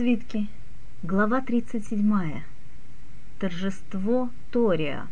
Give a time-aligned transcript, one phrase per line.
[0.00, 0.46] свитке.
[1.02, 2.40] Глава 37.
[3.38, 5.06] Торжество Тория.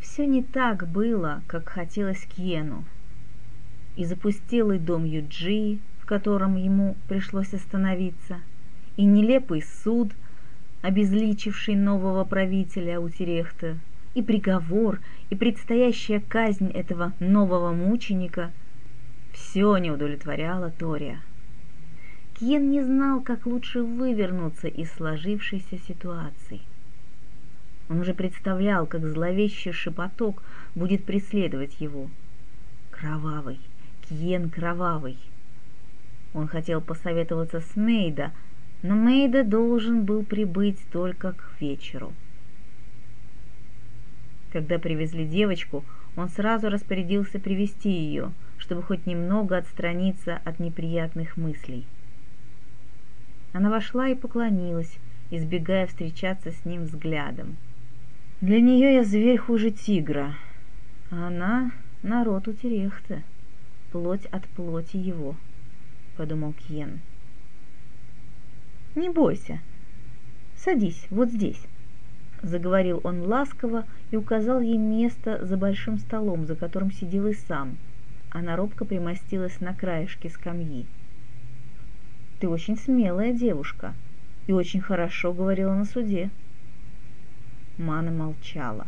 [0.00, 2.82] Все не так было, как хотелось Кьену.
[3.94, 8.40] И запустелый дом Юджи, в котором ему пришлось остановиться,
[8.96, 10.12] и нелепый суд,
[10.80, 13.76] обезличивший нового правителя Утерехта,
[14.14, 18.50] и приговор, и предстоящая казнь этого нового мученика–
[19.34, 21.20] все не удовлетворяло Тория.
[22.38, 26.60] Кьен не знал, как лучше вывернуться из сложившейся ситуации.
[27.88, 30.42] Он уже представлял, как зловещий шепоток
[30.74, 32.10] будет преследовать его.
[32.90, 33.58] Кровавый,
[34.08, 35.16] Кьен кровавый.
[36.34, 38.32] Он хотел посоветоваться с Мейда,
[38.82, 42.12] но Мейда должен был прибыть только к вечеру.
[44.52, 45.84] Когда привезли девочку,
[46.16, 51.86] он сразу распорядился привести ее– чтобы хоть немного отстраниться от неприятных мыслей.
[53.52, 54.98] Она вошла и поклонилась,
[55.30, 57.56] избегая встречаться с ним взглядом.
[58.40, 60.34] Для нее я зверь хуже тигра,
[61.10, 62.54] а она народ у
[63.92, 65.36] плоть от плоти его,
[66.16, 67.00] подумал Кьен.
[68.94, 69.60] Не бойся,
[70.56, 71.66] садись вот здесь,
[72.42, 77.76] заговорил он ласково и указал ей место за большим столом, за которым сидел и сам–
[78.36, 80.84] она робко примостилась на краешке скамьи.
[82.40, 83.94] «Ты очень смелая девушка
[84.46, 86.30] и очень хорошо говорила на суде».
[87.78, 88.86] Мана молчала.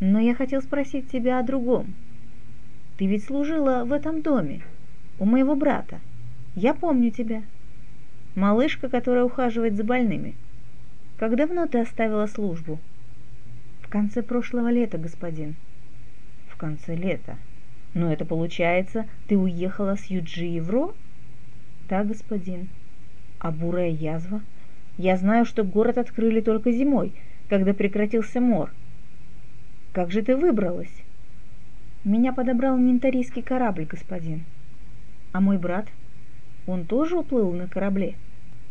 [0.00, 1.94] «Но я хотел спросить тебя о другом.
[2.96, 4.62] Ты ведь служила в этом доме,
[5.18, 6.00] у моего брата.
[6.54, 7.42] Я помню тебя.
[8.34, 10.34] Малышка, которая ухаживает за больными.
[11.18, 12.78] Как давно ты оставила службу?»
[13.82, 15.56] «В конце прошлого лета, господин».
[16.48, 17.36] «В конце лета»,
[17.94, 20.94] но это получается, ты уехала с Юджи в Ро?
[21.88, 22.68] Да, господин.
[23.38, 24.42] А бурая язва?
[24.98, 27.12] Я знаю, что город открыли только зимой,
[27.48, 28.70] когда прекратился мор.
[29.92, 30.92] Как же ты выбралась?
[32.04, 34.44] Меня подобрал ментарийский корабль, господин.
[35.32, 35.88] А мой брат?
[36.66, 38.16] Он тоже уплыл на корабле?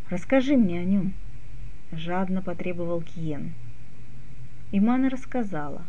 [0.10, 1.14] Расскажи мне о нем.
[1.92, 3.54] Жадно потребовал Киен.
[4.72, 5.82] Имана рассказала.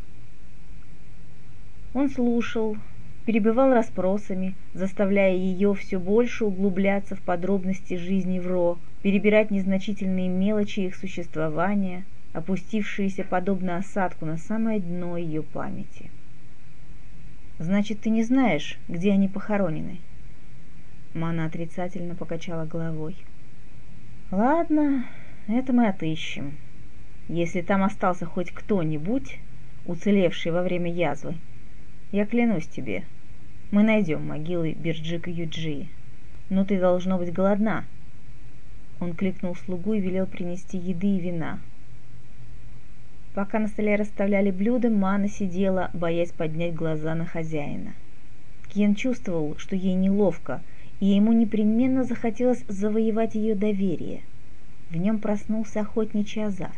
[1.93, 2.77] Он слушал,
[3.29, 10.97] перебивал расспросами, заставляя ее все больше углубляться в подробности жизни Вро, перебирать незначительные мелочи их
[10.97, 16.11] существования, опустившиеся подобно осадку на самое дно ее памяти.
[17.59, 19.99] «Значит, ты не знаешь, где они похоронены?»
[21.13, 23.15] Мана отрицательно покачала головой.
[24.31, 25.05] «Ладно,
[25.49, 26.57] это мы отыщем.
[27.29, 29.39] Если там остался хоть кто-нибудь,
[29.85, 31.35] уцелевший во время язвы,
[32.11, 33.05] я клянусь тебе,
[33.71, 35.89] мы найдем могилы Бирджика Юджи.
[36.49, 37.85] Но ты должно быть голодна.
[38.99, 41.59] Он кликнул слугу и велел принести еды и вина.
[43.35, 47.93] Пока на столе расставляли блюда, Мана сидела, боясь поднять глаза на хозяина.
[48.73, 50.63] Кен чувствовал, что ей неловко,
[50.99, 54.23] и ему непременно захотелось завоевать ее доверие.
[54.89, 56.73] В нем проснулся охотничий азарт.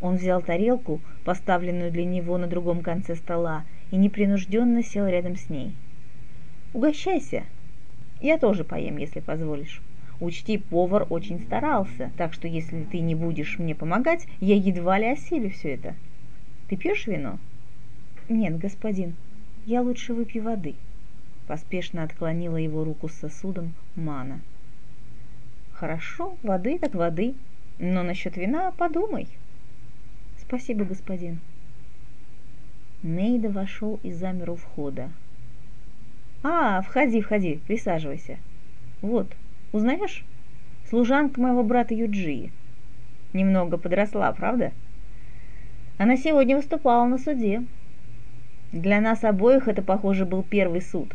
[0.00, 5.50] Он взял тарелку, поставленную для него на другом конце стола, и непринужденно сел рядом с
[5.50, 5.74] ней–
[6.72, 7.44] Угощайся.
[8.20, 9.80] Я тоже поем, если позволишь.
[10.20, 15.06] Учти, повар очень старался, так что если ты не будешь мне помогать, я едва ли
[15.06, 15.94] осилю все это.
[16.68, 17.38] Ты пьешь вино?
[18.28, 19.14] Нет, господин,
[19.66, 20.74] я лучше выпью воды.
[21.46, 24.40] Поспешно отклонила его руку с сосудом Мана.
[25.72, 27.34] Хорошо, воды так воды,
[27.78, 29.26] но насчет вина подумай.
[30.38, 31.40] Спасибо, господин.
[33.02, 35.10] Нейда вошел и замер у входа,
[36.42, 38.38] «А, входи, входи, присаживайся.
[39.02, 39.30] Вот,
[39.72, 40.24] узнаешь?
[40.88, 42.50] Служанка моего брата Юджи.
[43.34, 44.72] Немного подросла, правда?
[45.98, 47.62] Она сегодня выступала на суде.
[48.72, 51.14] Для нас обоих это, похоже, был первый суд.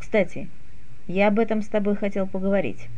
[0.00, 0.48] Кстати,
[1.06, 2.88] я об этом с тобой хотел поговорить».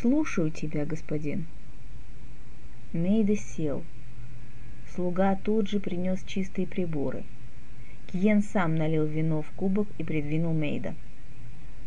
[0.00, 1.46] «Слушаю тебя, господин».
[2.92, 3.82] Мейда сел.
[4.94, 7.24] Слуга тут же принес чистые приборы–
[8.14, 10.94] Кьен сам налил вино в кубок и придвинул Мейда.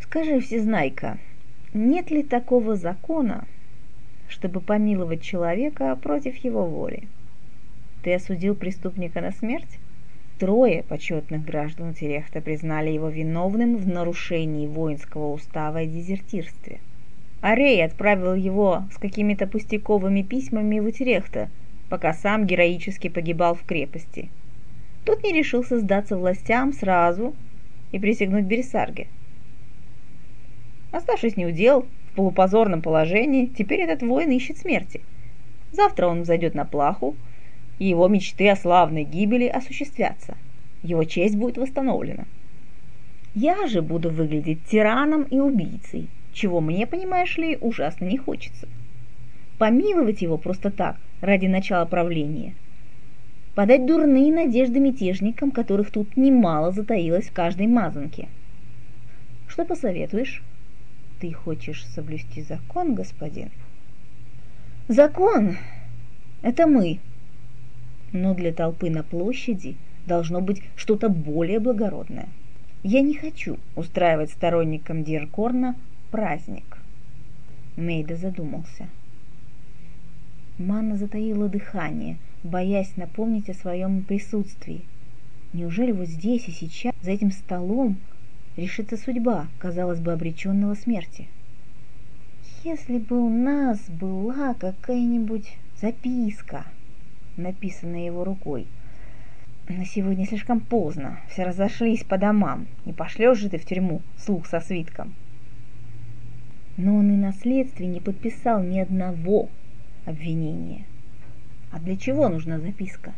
[0.01, 1.19] «Скажи, Всезнайка,
[1.73, 3.45] нет ли такого закона,
[4.27, 7.07] чтобы помиловать человека против его воли?
[8.03, 9.79] Ты осудил преступника на смерть?
[10.37, 16.81] Трое почетных граждан Терехта признали его виновным в нарушении воинского устава и дезертирстве.
[17.39, 21.49] Арей отправил его с какими-то пустяковыми письмами в Утерехта,
[21.87, 24.29] пока сам героически погибал в крепости–
[25.07, 27.33] тот не решился сдаться властям сразу
[27.93, 29.07] и присягнуть Бересарге.
[30.91, 34.99] Оставшись неудел, в полупозорном положении, теперь этот воин ищет смерти.
[35.71, 37.15] Завтра он взойдет на плаху,
[37.79, 40.35] и его мечты о славной гибели осуществятся.
[40.83, 42.25] Его честь будет восстановлена.
[43.33, 48.67] Я же буду выглядеть тираном и убийцей, чего мне, понимаешь ли, ужасно не хочется.
[49.57, 52.55] Помиловать его просто так, ради начала правления.
[53.57, 58.27] Подать дурные надежды мятежникам, которых тут немало затаилось в каждой мазанке.
[59.47, 60.43] Что посоветуешь?
[61.19, 63.49] Ты хочешь соблюсти закон, господин?
[64.87, 65.57] Закон–
[66.43, 66.99] это мы.
[68.13, 69.75] Но для толпы на площади
[70.05, 72.29] должно быть что-то более благородное–
[72.83, 75.75] я не хочу устраивать сторонникам Диркорна
[76.11, 76.77] праздник.
[77.75, 78.87] Мейда задумался.
[80.59, 84.81] Манна затаила дыхание, боясь напомнить о своем присутствии.
[85.53, 87.97] Неужели вот здесь и сейчас, за этим столом,
[88.55, 91.27] решится судьба, казалось бы, обреченного смерти?
[92.63, 96.65] Если бы у нас была какая-нибудь записка,
[97.37, 98.65] написанная его рукой,
[99.69, 101.19] на сегодня слишком поздно.
[101.29, 102.67] Все разошлись по домам.
[102.85, 105.13] Не пошлешь же ты в тюрьму слух со свитком.
[106.77, 109.49] Но он и на следствии не подписал ни одного
[110.05, 110.85] обвинения.
[111.71, 113.13] А для чего нужна записка?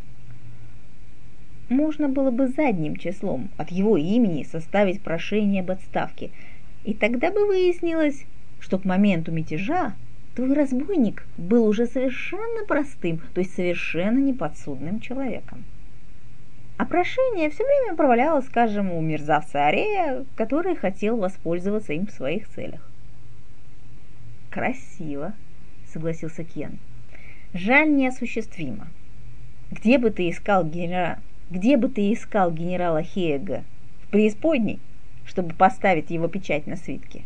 [1.69, 6.31] Можно было бы задним числом от его имени составить прошение об отставке,
[6.83, 8.25] и тогда бы выяснилось,
[8.59, 9.93] что к моменту мятежа
[10.35, 15.63] твой разбойник был уже совершенно простым, то есть совершенно неподсудным человеком.
[16.77, 22.47] А прошение все время провалялось, скажем, у мерзавца Арея, который хотел воспользоваться им в своих
[22.47, 22.89] целях.
[24.49, 25.33] «Красиво»,—
[25.93, 26.79] согласился Кен.
[27.53, 28.87] «Жаль, неосуществимо.
[29.71, 31.17] Где бы ты искал генерала,
[31.49, 33.63] где бы ты искал генерала Хега?
[34.03, 34.79] В преисподней,
[35.25, 37.23] чтобы поставить его печать на свитке?»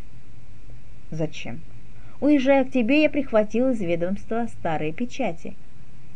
[1.10, 1.60] «Зачем?»
[2.20, 5.54] «Уезжая к тебе, я прихватил из ведомства старые печати,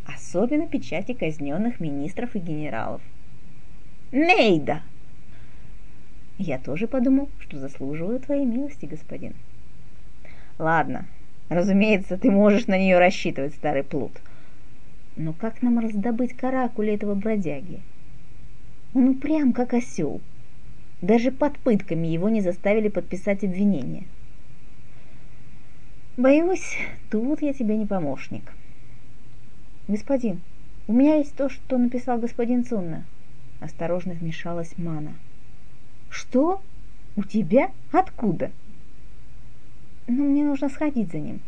[0.07, 3.03] особенно печати казненных министров и генералов.
[4.11, 4.81] Нейда!»
[6.39, 9.35] «Я тоже подумал, что заслуживаю твоей милости, господин».
[10.59, 11.07] «Ладно,
[11.49, 14.13] разумеется, ты можешь на нее рассчитывать, старый плут.
[15.17, 17.81] Но как нам раздобыть каракули этого бродяги?
[18.95, 20.21] Он упрям, как осел.
[21.03, 24.05] Даже под пытками его не заставили подписать обвинение.
[26.17, 26.77] Боюсь,
[27.11, 28.53] тут я тебе не помощник.
[29.87, 30.41] Господин,
[30.89, 33.05] у меня есть то, что написал господин Цунна.
[33.61, 35.15] Осторожно вмешалась Мана.
[36.11, 36.63] «Что?
[37.17, 37.71] У тебя?
[37.93, 38.51] Откуда?»
[40.09, 41.41] «Ну, мне нужно сходить за ним».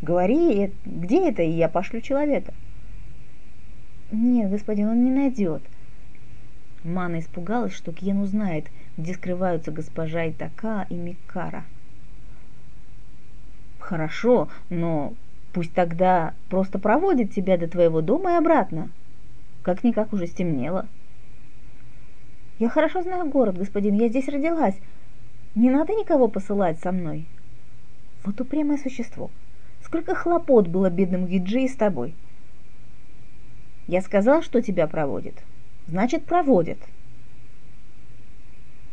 [0.00, 2.54] «Говори, где это, и я пошлю человека».
[4.10, 5.62] «Нет, господин, он не найдет».
[6.82, 11.64] Мана испугалась, что Кьен узнает, где скрываются госпожа Итака и Микара.
[13.78, 15.12] «Хорошо, но
[15.52, 18.88] пусть тогда просто проводит тебя до твоего дома и обратно»,
[19.62, 20.86] как-никак уже стемнело.
[22.58, 24.78] Я хорошо знаю город, господин, я здесь родилась.
[25.54, 27.26] Не надо никого посылать со мной.
[28.24, 29.30] Вот упрямое существо.
[29.82, 32.14] Сколько хлопот было бедным Гиджи с тобой.
[33.86, 35.34] Я сказал, что тебя проводит.
[35.86, 36.78] Значит, проводит.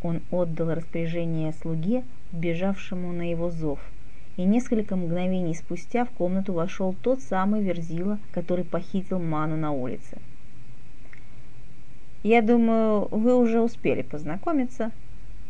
[0.01, 3.80] Он отдал распоряжение слуге, бежавшему на его зов–
[4.37, 10.19] и несколько мгновений спустя в комнату вошел тот самый Верзила, который похитил Ману на улице.
[12.23, 14.92] Я думаю, вы уже успели познакомиться.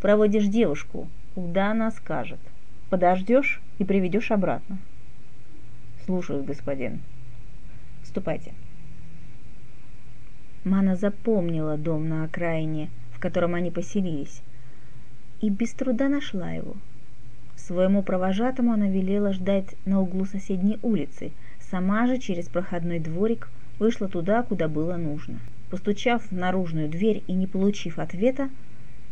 [0.02, 2.40] Проводишь девушку, куда она скажет.
[2.90, 4.78] Подождешь и приведешь обратно.
[6.06, 7.02] Слушаю, господин.
[8.04, 8.54] Ступайте.
[10.64, 14.42] Мана запомнила дом на окраине, в котором они поселились,
[15.42, 16.76] и без труда нашла его.
[17.56, 23.50] Своему провожатому она велела ждать на углу соседней улицы, сама же через проходной дворик
[23.80, 25.40] вышла туда, куда было нужно.
[25.70, 28.50] Постучав в наружную дверь и не получив ответа,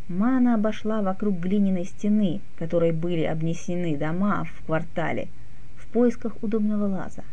[0.08, 5.26] Мана обошла вокруг глиняной стены, которой были обнесены дома в квартале,
[5.76, 7.24] в поисках удобного лаза.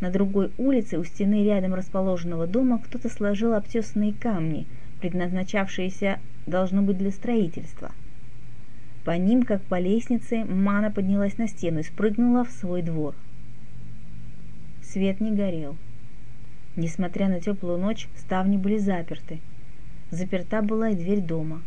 [0.00, 4.66] На другой улице у стены рядом расположенного дома кто-то сложил обтесанные камни,
[5.00, 7.90] предназначавшиеся, должно быть, для строительства.
[9.04, 13.14] По ним, как по лестнице, Мана поднялась на стену и спрыгнула в свой двор.
[14.82, 15.76] Свет не горел.
[16.76, 19.40] Несмотря на теплую ночь, ставни были заперты.
[20.14, 21.60] Заперта была и дверь дома.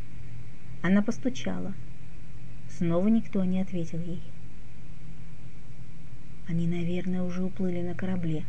[0.82, 1.74] Она постучала.
[2.70, 4.22] Снова никто не ответил ей.
[6.48, 8.46] Они, наверное, уже уплыли на корабле.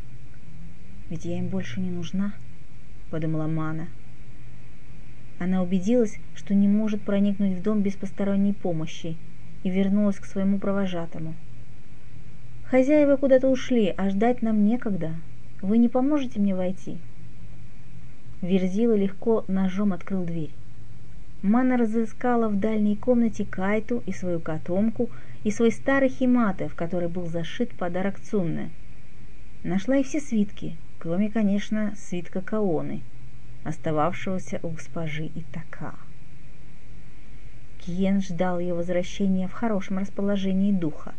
[1.11, 2.33] Ведь я им больше не нужна,
[3.11, 3.89] подумала Мана.
[5.41, 9.17] Она убедилась, что не может проникнуть в дом без посторонней помощи,
[9.65, 11.35] и вернулась к своему провожатому.
[12.67, 15.17] «Хозяева куда-то ушли, а ждать нам некогда.
[15.61, 16.99] Вы не поможете мне войти?»
[18.41, 20.53] Верзила легко ножом открыл дверь.
[21.43, 25.11] Мана разыскала в дальней комнате Кайту и свою котомку,
[25.45, 28.71] и свой старый химате, в который был зашит подарок Цунны.
[29.63, 33.03] Нашла и все свитки, кроме, конечно, свитка Каоны,
[33.65, 35.95] остававшегося у госпожи Итака.
[37.79, 41.15] Киен ждал ее возвращения в хорошем расположении духа.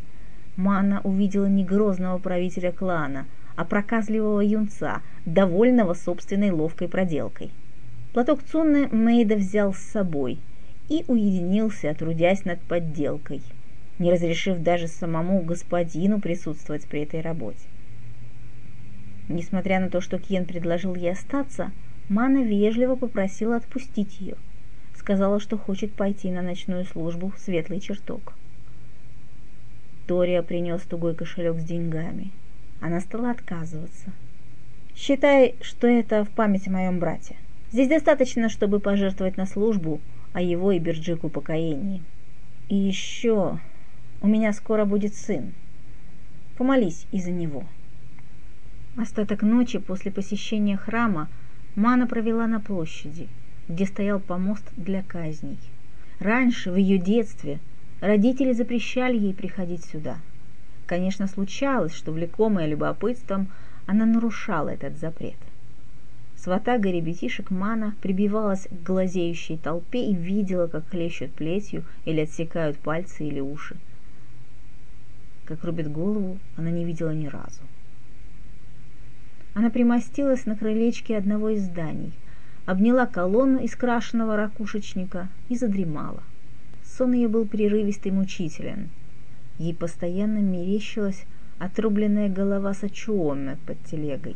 [0.56, 3.26] Мана увидела не грозного правителя клана,
[3.60, 7.51] а проказливого юнца, довольного собственной ловкой проделкой.
[8.13, 10.39] Платок Цунны Мейда взял с собой
[10.88, 13.42] и уединился, трудясь над подделкой,
[14.00, 17.60] не разрешив даже самому господину присутствовать при этой работе.
[19.28, 21.74] Несмотря на то, что Кен предложил ей остаться,
[22.08, 24.38] Мана вежливо попросила отпустить ее.
[24.96, 28.36] Сказала, что хочет пойти на ночную службу в светлый чертог.
[30.08, 32.32] Тория принес тугой кошелек с деньгами.
[32.81, 34.12] Она стала отказываться.
[34.95, 37.36] «Считай, что это в память о моем брате.
[37.71, 40.00] Здесь достаточно, чтобы пожертвовать на службу,
[40.33, 42.01] а его и Берджику упокоении.
[42.67, 43.59] И еще
[44.21, 45.53] у меня скоро будет сын.
[46.57, 47.63] Помолись из-за него».
[48.98, 51.29] Остаток ночи после посещения храма
[51.75, 53.29] Мана провела на площади,
[53.67, 55.59] где стоял помост для казней.
[56.19, 57.59] Раньше, в ее детстве,
[58.01, 60.17] родители запрещали ей приходить сюда.
[60.89, 63.50] Конечно, случалось, что, влекомая любопытством,
[63.86, 65.38] она нарушала этот запрет.
[66.36, 73.24] Сватага ребятишек Мана прибивалась к глазеющей толпе и видела, как хлещут плетью или отсекают пальцы
[73.27, 73.77] или уши.
[75.46, 77.62] Как рубит голову, она не видела ни разу.
[79.53, 82.13] Она примостилась на крылечке одного из зданий,
[82.65, 86.24] обняла колонну из крашеного ракушечника и задремала.
[86.84, 88.89] Сон ее был прерывистый и мучителен.
[89.60, 91.25] Ей постоянно мерещилась
[91.60, 94.36] отрубленная голова Сачуоме под телегой.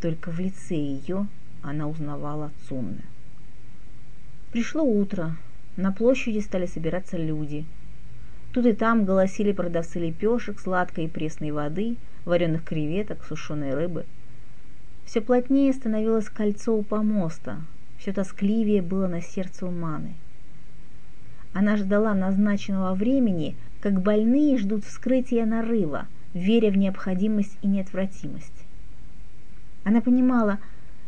[0.00, 1.26] Только в лице ее
[1.62, 3.02] она узнавала Цунны.
[4.52, 5.36] Пришло утро.
[5.76, 7.64] На площади стали собираться люди.
[8.52, 14.04] Тут и там голосили продавцы лепешек, сладкой и пресной воды, вареных креветок, сушеной рыбы–
[15.10, 17.62] все плотнее становилось кольцо у помоста,
[17.98, 20.14] все тоскливее было на сердце у Маны.
[21.52, 28.66] Она ждала назначенного времени, как больные ждут вскрытия нарыва, веря в необходимость и неотвратимость.
[29.84, 30.58] Она понимала,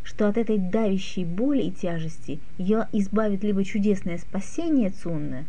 [0.03, 5.45] что от этой давящей боли и тяжести ее избавит либо чудесное спасение Цунны,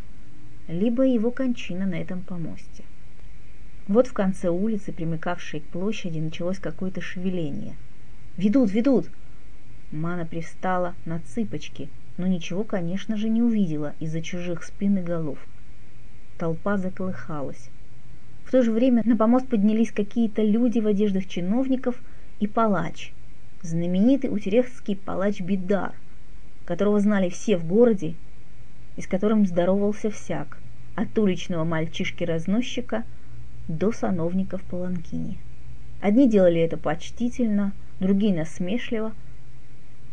[0.67, 2.83] либо его кончина на этом помосте.
[3.87, 7.75] Вот в конце улицы, примыкавшей к площади, началось какое-то шевеление–
[8.35, 9.05] Ведут, ведут!»
[9.91, 11.87] Мана привстала на цыпочки,
[12.17, 15.37] но ничего, конечно же, не увидела из-за чужих спин и голов.
[16.43, 17.69] Толпа заколыхалась.
[18.43, 21.95] В то же время на помост поднялись какие-то люди в одеждах чиновников
[22.41, 23.13] и палач,
[23.62, 25.93] знаменитый утерехский палач Бидар,
[26.65, 28.15] которого знали все в городе
[28.97, 30.57] и с которым здоровался всяк,
[30.95, 33.05] от уличного мальчишки-разносчика
[33.69, 35.38] до сановника в.
[36.01, 37.71] Одни делали это почтительно,
[38.01, 39.13] другие насмешливо.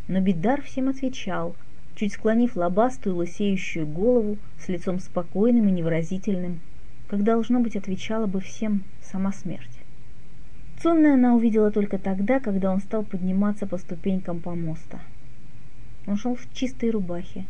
[0.07, 1.57] Но Бидар всем отвечал,
[2.01, 6.59] чуть склонив лобастую лысеющую голову с лицом спокойным и невыразительным,
[7.07, 9.69] как, должно быть, отвечала бы всем сама смерть.
[10.81, 14.99] Цунна она увидела только тогда, когда он стал подниматься по ступенькам помоста.
[16.07, 17.45] Он шел в чистой рубахе,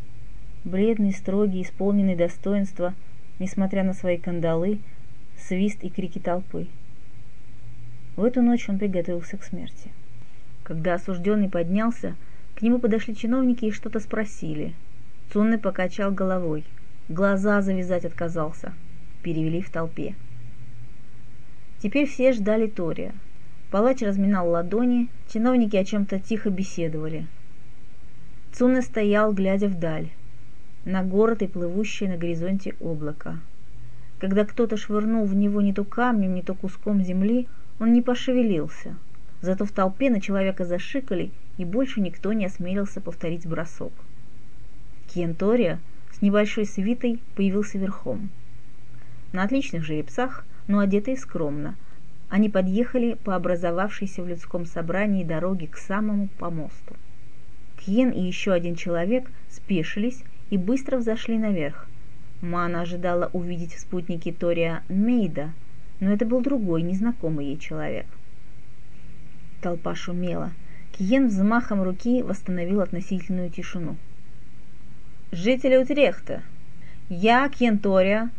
[0.65, 2.93] бледный, строгий, исполненный достоинства,
[3.39, 4.79] несмотря на свои кандалы,
[5.37, 6.67] свист и крики толпы.
[8.17, 9.91] В эту ночь он приготовился к смерти.
[10.65, 12.17] Когда осужденный поднялся,
[12.61, 14.75] к нему подошли чиновники и что-то спросили.
[15.33, 16.63] Цунны покачал головой.
[17.09, 18.73] Глаза завязать отказался.
[19.23, 20.13] Перевели в толпе.
[21.79, 23.15] Теперь все ждали Тория.
[23.71, 27.25] Палач разминал ладони, чиновники о чем-то тихо беседовали.
[28.51, 30.09] Цунны стоял, глядя вдаль,
[30.85, 33.39] на город и плывущее на горизонте облако.
[34.19, 37.47] Когда кто-то швырнул в него не то камнем, не то куском земли,
[37.79, 38.95] он не пошевелился–
[39.41, 43.93] Зато в толпе на человека зашикали, и больше никто не осмелился повторить бросок.
[45.07, 45.79] Кентория
[46.11, 48.29] с небольшой свитой появился верхом.
[49.33, 51.75] На отличных жеребцах, но одетые скромно,
[52.29, 56.95] они подъехали по образовавшейся в людском собрании дороге к самому помосту.
[57.77, 61.87] Кьен и еще один человек спешились и быстро взошли наверх.
[62.41, 65.53] Мана ожидала увидеть в спутнике Тория Мейда,
[65.99, 68.05] но это был другой, незнакомый ей человек–
[69.61, 70.51] Толпа шумела.
[70.97, 73.95] Киен взмахом руки восстановил относительную тишину.
[75.31, 76.41] Жители Утрехта,
[77.09, 78.29] я, Кентория,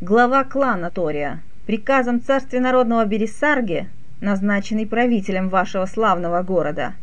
[0.00, 3.88] глава клана Тория, приказом царствия народного Бересарги,
[4.20, 6.94] назначенный правителем вашего славного города».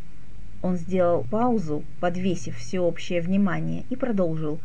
[0.61, 4.59] Он сделал паузу, подвесив всеобщее внимание, и продолжил.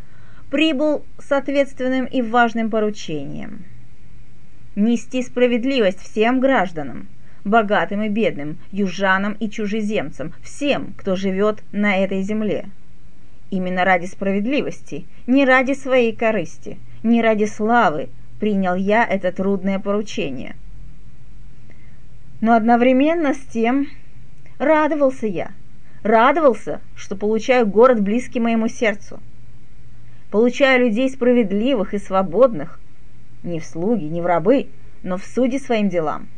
[0.51, 3.65] «Прибыл с ответственным и важным поручением.
[4.75, 7.09] Нести справедливость всем гражданам,
[7.47, 12.67] богатым и бедным, южанам и чужеземцам, всем, кто живет на этой земле.
[13.51, 18.09] Именно ради справедливости, не ради своей корысти, не ради славы
[18.41, 20.57] принял я это трудное поручение.
[22.41, 23.87] Но одновременно с тем
[24.59, 25.53] радовался я,
[26.03, 29.21] радовался, что получаю город близкий моему сердцу.
[30.33, 32.81] Получаю людей справедливых и свободных,
[33.45, 34.67] не в слуги, не в рабы,
[35.05, 36.29] но в суде своим делам.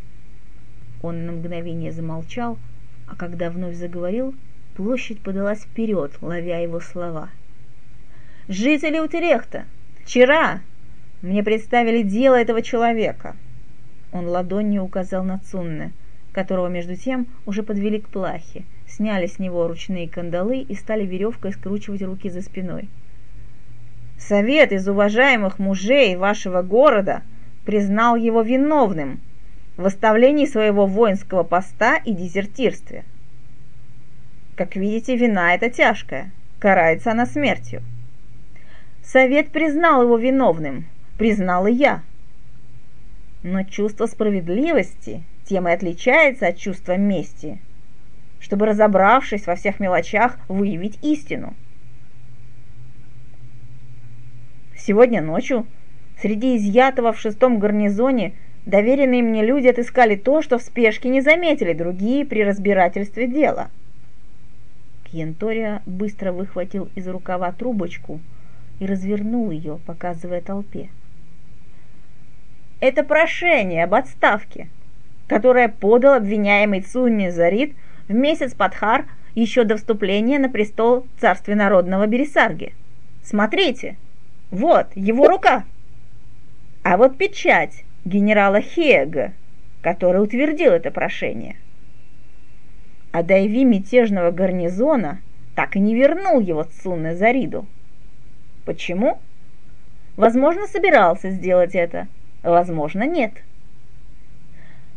[1.03, 2.59] Он на мгновение замолчал,
[3.07, 4.35] а когда вновь заговорил,
[4.77, 7.31] площадь подалась вперед, ловя его слова.
[8.49, 9.65] «Жители Утерехта,
[10.03, 10.61] вчера
[11.23, 13.37] мне представили дело этого человека».
[14.13, 15.93] Он ладонью указал на Цунне,
[16.33, 21.53] которого между тем уже подвели к плахе, сняли с него ручные кандалы и стали веревкой
[21.53, 22.89] скручивать руки за спиной.
[24.19, 27.23] Совет из уважаемых мужей вашего города
[27.65, 29.21] признал его виновным
[29.79, 33.05] в оставлении своего воинского поста и дезертирстве.
[34.57, 37.83] Как видите, вина эта тяжкая, карается она смертью.
[39.03, 40.85] Совет признал его виновным,
[41.17, 42.03] признал и я.
[43.43, 47.59] Но чувство справедливости тем и отличается от чувства мести,
[48.41, 51.55] чтобы, разобравшись во всех мелочах, выявить истину–
[54.89, 55.67] Сегодня ночью
[56.19, 58.33] среди изъятого в шестом гарнизоне
[58.69, 63.71] доверенные мне люди отыскали то, что в спешке не заметили другие при разбирательстве дела.
[65.11, 68.21] Кьентория быстро выхватил из рукава трубочку
[68.79, 70.91] и развернул ее, показывая толпе.
[72.81, 74.69] Это прошение об отставке,
[75.27, 77.75] которое подал обвиняемый Цунни Зарит
[78.07, 82.75] в месяц Падхар еще до вступления на престол царствия народного Бересарги.
[83.23, 83.97] Смотрите!
[84.51, 85.65] Вот, его рука.
[86.83, 89.33] А вот печать генерала Хега,
[89.81, 91.57] который утвердил это прошение.
[93.13, 95.21] А Дайви мятежного гарнизона
[95.55, 97.67] так и не вернул его Цунне Зариду.
[98.65, 99.19] Почему?
[100.17, 102.07] Возможно, собирался сделать это,
[102.43, 103.33] возможно, нет.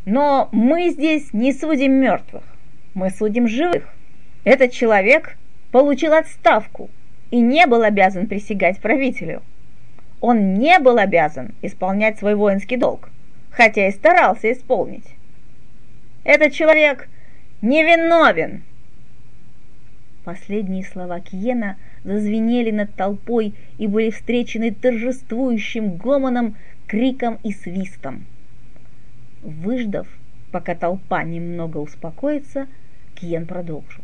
[0.05, 2.43] Но мы здесь не судим мертвых,
[2.93, 3.87] мы судим живых.
[4.43, 5.37] Этот человек
[5.71, 6.89] получил отставку–
[7.31, 9.41] и не был обязан присягать правителю.
[10.21, 13.09] Он не был обязан исполнять свой воинский долг,
[13.49, 15.15] хотя и старался исполнить.
[16.23, 17.09] Этот человек
[17.63, 18.61] невиновен.
[20.23, 26.55] Последние слова Киена зазвенели над толпой и были встречены торжествующим гомоном,
[26.85, 28.25] криком и свистом.
[29.41, 30.07] Выждав,
[30.51, 32.67] пока толпа немного успокоится,
[33.15, 34.03] Киен продолжил.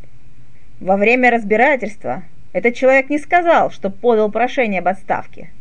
[0.80, 5.52] Во время разбирательства этот человек не сказал, что подал прошение об отставке.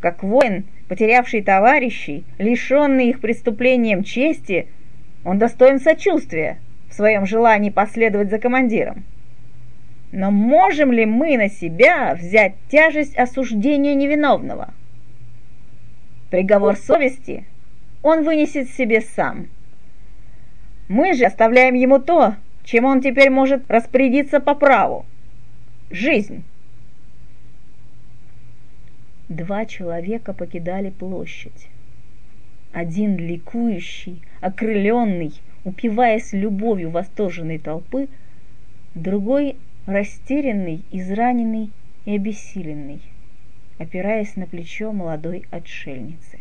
[0.00, 4.68] Как воин, потерявший товарищей, лишенный их преступлением чести,
[5.24, 6.58] он достоин сочувствия
[6.88, 9.04] в своем желании последовать за командиром.
[10.12, 14.72] Но можем ли мы на себя взять тяжесть осуждения невиновного?
[16.30, 17.44] Приговор совести
[18.02, 19.48] он вынесет себе сам.
[20.88, 25.04] Мы же оставляем ему то, чем он теперь может распорядиться по праву–
[25.90, 26.44] жизнь.
[29.28, 31.68] Два человека покидали площадь.
[32.72, 35.32] Один ликующий, окрыленный,
[35.64, 38.08] упиваясь любовью восторженной толпы,
[38.94, 41.70] другой растерянный, израненный
[42.06, 43.02] и обессиленный,
[43.78, 46.38] опираясь на плечо молодой отшельницы.